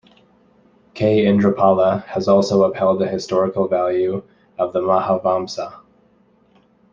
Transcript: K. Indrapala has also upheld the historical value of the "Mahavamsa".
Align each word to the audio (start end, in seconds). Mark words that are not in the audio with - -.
K. 0.95 1.25
Indrapala 1.25 2.03
has 2.05 2.27
also 2.27 2.63
upheld 2.63 2.97
the 2.97 3.07
historical 3.07 3.67
value 3.67 4.23
of 4.57 4.73
the 4.73 4.81
"Mahavamsa". 4.81 5.75